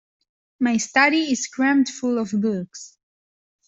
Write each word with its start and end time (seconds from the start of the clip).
My 0.59 0.77
study 0.77 1.31
is 1.31 1.45
crammed 1.45 1.87
full 1.87 2.17
of 2.17 2.31
books. 2.31 2.97